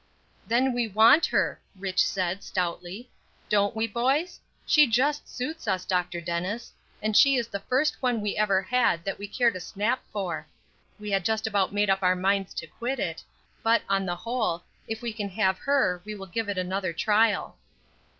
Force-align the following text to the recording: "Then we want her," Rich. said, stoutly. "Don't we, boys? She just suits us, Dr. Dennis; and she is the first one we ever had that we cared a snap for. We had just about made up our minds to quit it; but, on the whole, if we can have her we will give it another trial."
"Then 0.47 0.73
we 0.73 0.87
want 0.87 1.27
her," 1.27 1.61
Rich. 1.77 2.03
said, 2.03 2.43
stoutly. 2.43 3.11
"Don't 3.49 3.75
we, 3.75 3.85
boys? 3.85 4.39
She 4.65 4.87
just 4.87 5.29
suits 5.29 5.67
us, 5.67 5.85
Dr. 5.85 6.19
Dennis; 6.19 6.73
and 7.03 7.15
she 7.15 7.35
is 7.35 7.47
the 7.47 7.59
first 7.59 8.01
one 8.01 8.19
we 8.19 8.35
ever 8.35 8.63
had 8.63 9.03
that 9.03 9.19
we 9.19 9.27
cared 9.27 9.55
a 9.57 9.59
snap 9.59 10.01
for. 10.11 10.47
We 10.99 11.11
had 11.11 11.23
just 11.23 11.45
about 11.45 11.71
made 11.71 11.91
up 11.91 12.01
our 12.01 12.15
minds 12.15 12.55
to 12.55 12.65
quit 12.65 12.97
it; 12.99 13.23
but, 13.61 13.83
on 13.87 14.07
the 14.07 14.15
whole, 14.15 14.63
if 14.87 15.03
we 15.03 15.13
can 15.13 15.29
have 15.29 15.59
her 15.59 16.01
we 16.03 16.15
will 16.15 16.25
give 16.25 16.49
it 16.49 16.57
another 16.57 16.93
trial." 16.93 17.55